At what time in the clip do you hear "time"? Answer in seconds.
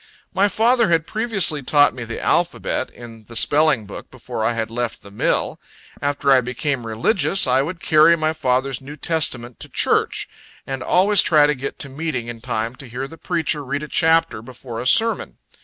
12.41-12.75